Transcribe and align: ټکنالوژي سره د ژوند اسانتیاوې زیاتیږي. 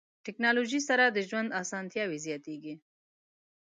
ټکنالوژي 0.25 0.81
سره 0.89 1.03
د 1.07 1.17
ژوند 1.29 1.55
اسانتیاوې 1.61 2.17
زیاتیږي. 2.25 2.73